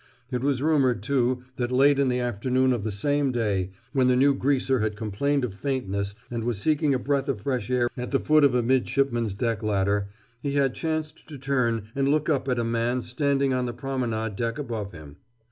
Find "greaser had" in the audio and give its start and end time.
4.33-4.95